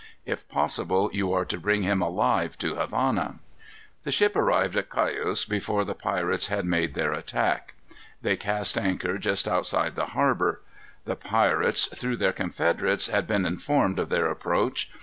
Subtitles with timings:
[0.25, 3.35] If possible, you are to bring him alive to Havana."
[4.03, 7.75] The ship arrived at Cayos before the pirates had made their attack.
[8.19, 10.63] They cast anchor just outside the harbor.
[11.05, 14.89] The pirates, through their confederates, had been informed of their approach.